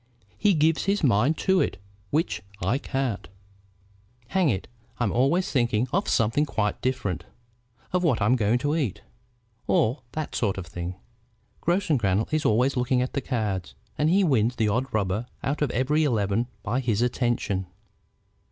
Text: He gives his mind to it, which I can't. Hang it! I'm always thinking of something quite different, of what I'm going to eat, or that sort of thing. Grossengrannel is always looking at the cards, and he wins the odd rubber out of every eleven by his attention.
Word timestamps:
He 0.35 0.55
gives 0.55 0.85
his 0.85 1.03
mind 1.03 1.37
to 1.45 1.61
it, 1.61 1.77
which 2.09 2.41
I 2.59 2.79
can't. 2.79 3.27
Hang 4.29 4.49
it! 4.49 4.67
I'm 4.99 5.11
always 5.11 5.51
thinking 5.51 5.87
of 5.93 6.07
something 6.09 6.43
quite 6.43 6.81
different, 6.81 7.25
of 7.93 8.03
what 8.03 8.19
I'm 8.19 8.35
going 8.35 8.57
to 8.65 8.75
eat, 8.75 9.03
or 9.67 10.01
that 10.13 10.33
sort 10.33 10.57
of 10.57 10.65
thing. 10.65 10.95
Grossengrannel 11.61 12.29
is 12.33 12.45
always 12.45 12.75
looking 12.75 13.03
at 13.03 13.13
the 13.13 13.21
cards, 13.21 13.75
and 13.95 14.09
he 14.09 14.23
wins 14.23 14.55
the 14.55 14.69
odd 14.69 14.91
rubber 14.91 15.27
out 15.43 15.61
of 15.61 15.69
every 15.69 16.03
eleven 16.03 16.47
by 16.63 16.79
his 16.79 17.03
attention. 17.03 17.67